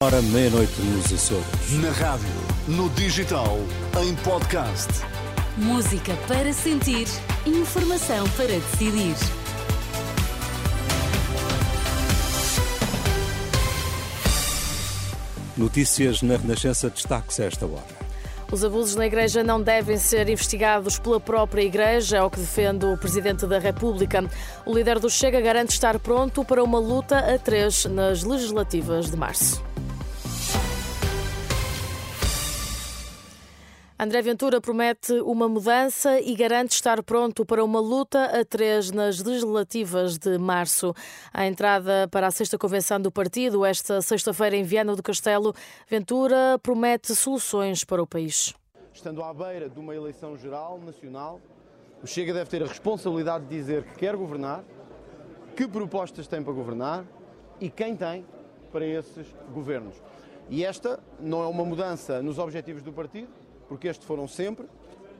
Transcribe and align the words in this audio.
Hora 0.00 0.22
meia-noite 0.22 0.80
nos 0.80 1.12
Açores. 1.12 1.72
Na 1.82 1.90
rádio, 1.90 2.28
no 2.68 2.88
digital, 2.90 3.58
em 4.00 4.14
podcast. 4.22 4.86
Música 5.56 6.14
para 6.28 6.52
sentir, 6.52 7.08
informação 7.44 8.28
para 8.36 8.46
decidir. 8.46 9.16
Notícias 15.56 16.22
na 16.22 16.36
Renascença 16.36 16.88
destaques 16.88 17.40
a 17.40 17.46
esta 17.46 17.66
hora. 17.66 17.82
Os 18.52 18.64
abusos 18.64 18.94
na 18.94 19.04
Igreja 19.04 19.42
não 19.42 19.60
devem 19.60 19.96
ser 19.96 20.28
investigados 20.28 21.00
pela 21.00 21.18
própria 21.18 21.62
Igreja, 21.62 22.18
é 22.18 22.22
o 22.22 22.30
que 22.30 22.38
defende 22.38 22.86
o 22.86 22.96
Presidente 22.96 23.48
da 23.48 23.58
República. 23.58 24.24
O 24.64 24.72
líder 24.72 25.00
do 25.00 25.10
Chega 25.10 25.40
garante 25.40 25.72
estar 25.72 25.98
pronto 25.98 26.44
para 26.44 26.62
uma 26.62 26.78
luta 26.78 27.18
a 27.18 27.36
três 27.36 27.84
nas 27.86 28.22
legislativas 28.22 29.10
de 29.10 29.16
março. 29.16 29.66
André 34.00 34.22
Ventura 34.22 34.60
promete 34.60 35.12
uma 35.22 35.48
mudança 35.48 36.20
e 36.20 36.32
garante 36.36 36.70
estar 36.70 37.02
pronto 37.02 37.44
para 37.44 37.64
uma 37.64 37.80
luta 37.80 38.26
a 38.26 38.44
três 38.44 38.92
nas 38.92 39.20
legislativas 39.20 40.16
de 40.16 40.38
março. 40.38 40.94
A 41.34 41.48
entrada 41.48 42.06
para 42.08 42.28
a 42.28 42.30
sexta 42.30 42.56
convenção 42.56 43.00
do 43.00 43.10
partido, 43.10 43.64
esta 43.64 44.00
sexta-feira 44.00 44.54
em 44.54 44.62
Viana 44.62 44.94
do 44.94 45.02
Castelo, 45.02 45.52
Ventura 45.88 46.60
promete 46.62 47.12
soluções 47.16 47.82
para 47.82 48.00
o 48.00 48.06
país. 48.06 48.54
Estando 48.94 49.20
à 49.20 49.34
beira 49.34 49.68
de 49.68 49.80
uma 49.80 49.96
eleição 49.96 50.36
geral 50.36 50.78
nacional, 50.78 51.40
o 52.00 52.06
Chega 52.06 52.32
deve 52.32 52.48
ter 52.48 52.62
a 52.62 52.68
responsabilidade 52.68 53.46
de 53.46 53.56
dizer 53.56 53.82
que 53.82 53.96
quer 53.96 54.14
governar, 54.14 54.62
que 55.56 55.66
propostas 55.66 56.28
tem 56.28 56.40
para 56.40 56.52
governar 56.52 57.04
e 57.60 57.68
quem 57.68 57.96
tem 57.96 58.24
para 58.70 58.86
esses 58.86 59.26
governos. 59.52 59.96
E 60.48 60.64
esta 60.64 61.00
não 61.18 61.42
é 61.42 61.48
uma 61.48 61.64
mudança 61.64 62.22
nos 62.22 62.38
objetivos 62.38 62.80
do 62.80 62.92
partido, 62.92 63.28
porque 63.68 63.88
estes 63.88 64.06
foram 64.06 64.26
sempre, 64.26 64.66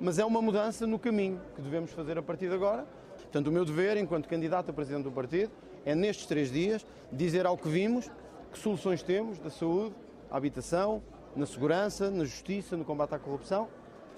mas 0.00 0.18
é 0.18 0.24
uma 0.24 0.40
mudança 0.40 0.86
no 0.86 0.98
caminho 0.98 1.40
que 1.54 1.62
devemos 1.62 1.90
fazer 1.90 2.16
a 2.18 2.22
partir 2.22 2.48
de 2.48 2.54
agora. 2.54 2.86
Portanto, 3.16 3.48
o 3.48 3.52
meu 3.52 3.64
dever, 3.64 3.96
enquanto 3.96 4.28
candidato 4.28 4.70
a 4.70 4.72
presidente 4.72 5.04
do 5.04 5.12
partido, 5.12 5.50
é 5.84 5.94
nestes 5.94 6.26
três 6.26 6.50
dias 6.50 6.86
dizer 7.12 7.46
ao 7.46 7.56
que 7.56 7.68
vimos 7.68 8.10
que 8.52 8.58
soluções 8.58 9.02
temos 9.02 9.38
da 9.38 9.50
saúde, 9.50 9.94
à 10.30 10.36
habitação, 10.36 11.02
na 11.36 11.46
segurança, 11.46 12.10
na 12.10 12.24
justiça, 12.24 12.76
no 12.76 12.84
combate 12.84 13.14
à 13.14 13.18
corrupção, 13.18 13.68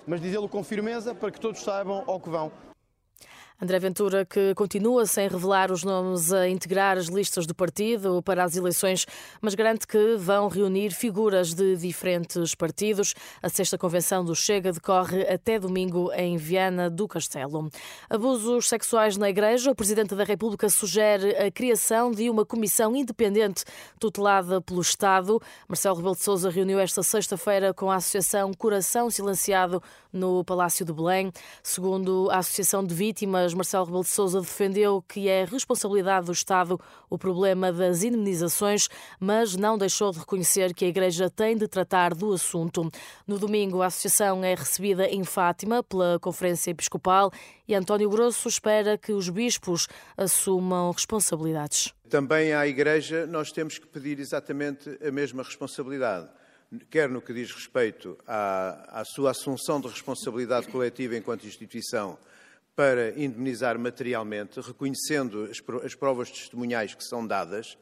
mas 0.06 0.20
dizê-lo 0.20 0.48
com 0.48 0.62
firmeza 0.62 1.14
para 1.14 1.30
que 1.30 1.40
todos 1.40 1.60
saibam 1.60 2.04
ao 2.06 2.20
que 2.20 2.28
vão. 2.28 2.69
André 3.62 3.78
Ventura, 3.78 4.24
que 4.24 4.54
continua 4.54 5.04
sem 5.04 5.28
revelar 5.28 5.70
os 5.70 5.84
nomes 5.84 6.32
a 6.32 6.48
integrar 6.48 6.96
as 6.96 7.08
listas 7.08 7.46
do 7.46 7.54
partido 7.54 8.22
para 8.22 8.42
as 8.42 8.56
eleições, 8.56 9.04
mas 9.38 9.54
garante 9.54 9.86
que 9.86 10.16
vão 10.16 10.48
reunir 10.48 10.92
figuras 10.92 11.52
de 11.52 11.76
diferentes 11.76 12.54
partidos. 12.54 13.14
A 13.42 13.50
sexta 13.50 13.76
convenção 13.76 14.24
do 14.24 14.34
Chega 14.34 14.72
decorre 14.72 15.22
até 15.28 15.58
domingo 15.58 16.10
em 16.14 16.38
Viana 16.38 16.88
do 16.88 17.06
Castelo. 17.06 17.70
Abusos 18.08 18.66
sexuais 18.66 19.18
na 19.18 19.28
Igreja. 19.28 19.72
O 19.72 19.74
Presidente 19.74 20.14
da 20.14 20.24
República 20.24 20.70
sugere 20.70 21.36
a 21.36 21.50
criação 21.50 22.10
de 22.10 22.30
uma 22.30 22.46
comissão 22.46 22.96
independente 22.96 23.64
tutelada 23.98 24.62
pelo 24.62 24.80
Estado. 24.80 25.38
Marcelo 25.68 25.96
Rebelo 25.96 26.16
de 26.16 26.22
Sousa 26.22 26.48
reuniu 26.48 26.78
esta 26.78 27.02
sexta-feira 27.02 27.74
com 27.74 27.90
a 27.90 27.96
Associação 27.96 28.54
Coração 28.54 29.10
Silenciado 29.10 29.82
no 30.10 30.42
Palácio 30.44 30.84
de 30.86 30.94
Belém. 30.94 31.30
Segundo 31.62 32.30
a 32.30 32.38
Associação 32.38 32.82
de 32.82 32.94
Vítimas, 32.94 33.49
Marcelo 33.54 33.84
Rebelo 33.84 34.02
de 34.02 34.10
Sousa 34.10 34.40
defendeu 34.40 35.02
que 35.08 35.28
é 35.28 35.44
responsabilidade 35.44 36.26
do 36.26 36.32
Estado 36.32 36.80
o 37.08 37.18
problema 37.18 37.72
das 37.72 38.02
indemnizações, 38.02 38.88
mas 39.18 39.56
não 39.56 39.76
deixou 39.76 40.12
de 40.12 40.18
reconhecer 40.18 40.74
que 40.74 40.84
a 40.84 40.88
Igreja 40.88 41.28
tem 41.28 41.56
de 41.56 41.66
tratar 41.68 42.14
do 42.14 42.32
assunto. 42.32 42.90
No 43.26 43.38
domingo, 43.38 43.82
a 43.82 43.86
associação 43.86 44.44
é 44.44 44.54
recebida 44.54 45.06
em 45.06 45.24
Fátima 45.24 45.82
pela 45.82 46.18
Conferência 46.20 46.70
Episcopal 46.70 47.30
e 47.66 47.74
António 47.74 48.08
Grosso 48.08 48.48
espera 48.48 48.98
que 48.98 49.12
os 49.12 49.28
bispos 49.28 49.88
assumam 50.16 50.90
responsabilidades. 50.90 51.94
Também 52.08 52.52
à 52.52 52.66
Igreja 52.66 53.26
nós 53.26 53.52
temos 53.52 53.78
que 53.78 53.86
pedir 53.86 54.18
exatamente 54.18 54.98
a 55.06 55.10
mesma 55.10 55.42
responsabilidade 55.42 56.28
quer 56.90 57.08
no 57.08 57.20
que 57.20 57.32
diz 57.32 57.52
respeito 57.52 58.16
à, 58.26 59.00
à, 59.00 59.04
sua 59.04 59.32
assunção 59.32 59.80
de 59.80 59.88
responsabilidade 59.88 60.68
coletiva 60.68 61.16
enquanto 61.16 61.46
instituição 61.46 62.16
para 62.74 63.10
indemnizar 63.20 63.78
materialmente, 63.78 64.60
reconhecendo 64.60 65.48
as, 65.50 65.62
as 65.84 65.94
provas 65.94 66.30
testemunhais 66.30 66.94
que 66.94 67.04
são 67.04 67.26
dadas 67.26 67.76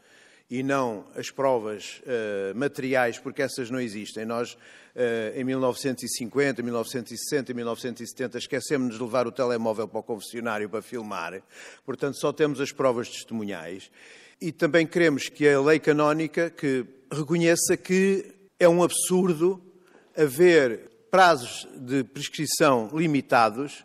e 0.50 0.62
não 0.62 1.04
as 1.14 1.30
provas 1.30 2.00
uh, 2.04 2.56
materiais, 2.56 3.18
porque 3.18 3.42
essas 3.42 3.70
não 3.70 3.80
existem. 3.80 4.24
Nós, 4.24 4.54
uh, 4.54 5.38
em 5.38 5.44
1950, 5.44 6.62
1960, 6.62 7.52
1970, 7.52 8.38
esquecemos 8.38 8.96
de 8.96 9.02
levar 9.02 9.26
o 9.26 9.32
telemóvel 9.32 9.86
para 9.86 10.00
o 10.00 10.02
confessionário 10.02 10.68
para 10.68 10.80
filmar, 10.80 11.42
portanto, 11.84 12.18
só 12.18 12.32
temos 12.32 12.60
as 12.60 12.72
provas 12.72 13.08
testemunhais. 13.08 13.90
E 14.40 14.52
também 14.52 14.86
queremos 14.86 15.28
que 15.28 15.48
a 15.48 15.60
lei 15.60 15.78
canónica 15.78 16.48
que 16.48 16.86
reconheça 17.12 17.76
que 17.76 18.32
é 18.58 18.68
um 18.68 18.82
absurdo 18.82 19.60
haver 20.16 20.90
prazos 21.10 21.66
de 21.76 22.04
prescrição 22.04 22.90
limitados 22.92 23.84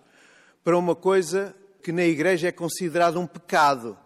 para 0.63 0.77
uma 0.77 0.95
coisa 0.95 1.55
que 1.83 1.91
na 1.91 2.03
Igreja 2.03 2.47
é 2.47 2.51
considerado 2.51 3.19
um 3.19 3.27
pecado. 3.27 3.97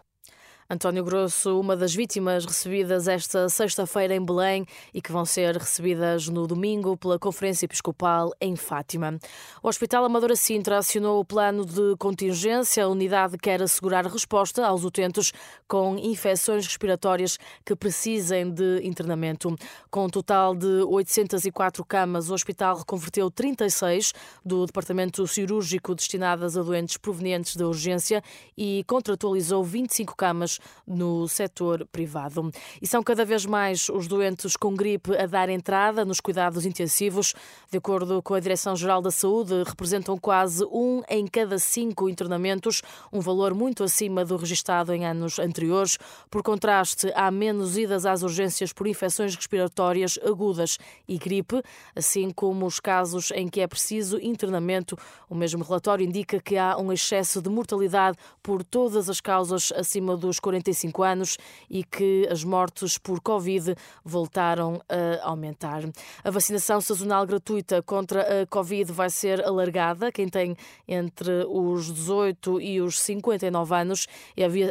António 0.70 1.02
Grosso, 1.02 1.58
uma 1.58 1.74
das 1.74 1.94
vítimas 1.94 2.44
recebidas 2.44 3.08
esta 3.08 3.48
sexta-feira 3.48 4.14
em 4.14 4.22
Belém 4.22 4.66
e 4.92 5.00
que 5.00 5.10
vão 5.10 5.24
ser 5.24 5.56
recebidas 5.56 6.28
no 6.28 6.46
domingo 6.46 6.94
pela 6.94 7.18
Conferência 7.18 7.64
Episcopal 7.64 8.34
em 8.38 8.54
Fátima. 8.54 9.18
O 9.62 9.68
Hospital 9.68 10.04
Amadora 10.04 10.36
Sintra 10.36 10.76
acionou 10.76 11.20
o 11.20 11.24
plano 11.24 11.64
de 11.64 11.96
contingência. 11.98 12.84
A 12.84 12.88
unidade 12.88 13.38
quer 13.38 13.62
assegurar 13.62 14.04
resposta 14.04 14.66
aos 14.66 14.84
utentes 14.84 15.32
com 15.66 15.96
infecções 15.96 16.66
respiratórias 16.66 17.38
que 17.64 17.74
precisem 17.74 18.50
de 18.50 18.82
internamento. 18.82 19.56
Com 19.90 20.04
um 20.04 20.10
total 20.10 20.54
de 20.54 20.82
804 20.86 21.82
camas, 21.82 22.28
o 22.28 22.34
hospital 22.34 22.76
reconverteu 22.76 23.30
36 23.30 24.12
do 24.44 24.66
departamento 24.66 25.26
cirúrgico 25.26 25.94
destinadas 25.94 26.58
a 26.58 26.62
doentes 26.62 26.98
provenientes 26.98 27.56
da 27.56 27.66
urgência 27.66 28.22
e 28.54 28.84
contratualizou 28.86 29.64
25 29.64 30.14
camas 30.14 30.57
no 30.86 31.26
setor 31.28 31.86
privado. 31.90 32.50
E 32.80 32.86
são 32.86 33.02
cada 33.02 33.24
vez 33.24 33.44
mais 33.46 33.88
os 33.88 34.06
doentes 34.06 34.56
com 34.56 34.74
gripe 34.74 35.16
a 35.16 35.26
dar 35.26 35.48
entrada 35.48 36.04
nos 36.04 36.20
cuidados 36.20 36.64
intensivos. 36.64 37.34
De 37.70 37.78
acordo 37.78 38.22
com 38.22 38.34
a 38.34 38.40
Direção-Geral 38.40 39.02
da 39.02 39.10
Saúde, 39.10 39.62
representam 39.64 40.16
quase 40.16 40.64
um 40.64 41.02
em 41.08 41.26
cada 41.26 41.58
cinco 41.58 42.08
internamentos, 42.08 42.82
um 43.12 43.20
valor 43.20 43.54
muito 43.54 43.84
acima 43.84 44.24
do 44.24 44.36
registado 44.36 44.92
em 44.92 45.06
anos 45.06 45.38
anteriores. 45.38 45.98
Por 46.30 46.42
contraste, 46.42 47.12
há 47.14 47.30
menos 47.30 47.76
idas 47.76 48.06
às 48.06 48.22
urgências 48.22 48.72
por 48.72 48.86
infecções 48.86 49.34
respiratórias 49.34 50.18
agudas 50.24 50.78
e 51.06 51.18
gripe, 51.18 51.62
assim 51.94 52.30
como 52.30 52.66
os 52.66 52.80
casos 52.80 53.30
em 53.32 53.48
que 53.48 53.60
é 53.60 53.66
preciso 53.66 54.18
internamento. 54.20 54.96
O 55.28 55.34
mesmo 55.34 55.62
relatório 55.64 56.04
indica 56.04 56.40
que 56.40 56.56
há 56.56 56.76
um 56.76 56.92
excesso 56.92 57.40
de 57.42 57.48
mortalidade 57.48 58.16
por 58.42 58.64
todas 58.64 59.08
as 59.08 59.20
causas 59.20 59.72
acima 59.72 60.16
dos 60.16 60.40
45 60.48 61.02
anos 61.02 61.36
e 61.68 61.84
que 61.84 62.26
as 62.30 62.42
mortes 62.42 62.96
por 62.96 63.20
Covid 63.20 63.74
voltaram 64.04 64.80
a 64.88 65.28
aumentar. 65.28 65.82
A 66.24 66.30
vacinação 66.30 66.80
sazonal 66.80 67.26
gratuita 67.26 67.82
contra 67.82 68.42
a 68.42 68.46
Covid 68.46 68.90
vai 68.90 69.10
ser 69.10 69.44
alargada. 69.44 70.10
Quem 70.10 70.28
tem 70.28 70.56
entre 70.86 71.44
os 71.48 71.92
18 71.92 72.60
e 72.60 72.80
os 72.80 72.98
59 72.98 73.74
anos 73.74 74.06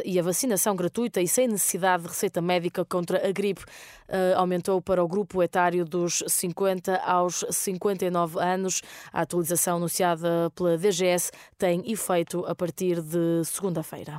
e 0.04 0.18
a 0.18 0.22
vacinação 0.22 0.74
gratuita 0.74 1.20
e 1.20 1.28
sem 1.28 1.46
necessidade 1.46 2.02
de 2.02 2.08
receita 2.08 2.42
médica 2.42 2.84
contra 2.84 3.26
a 3.26 3.32
gripe 3.32 3.64
eh, 4.08 4.32
aumentou 4.34 4.80
para 4.80 5.04
o 5.04 5.08
grupo 5.08 5.42
etário 5.42 5.84
dos 5.84 6.24
50 6.26 6.96
aos 6.96 7.44
59 7.50 8.40
anos. 8.40 8.82
A 9.12 9.20
atualização 9.20 9.76
anunciada 9.76 10.50
pela 10.54 10.76
DGS 10.76 11.30
tem 11.56 11.90
efeito 11.90 12.44
a 12.46 12.54
partir 12.54 13.02
de 13.02 13.44
segunda-feira. 13.44 14.18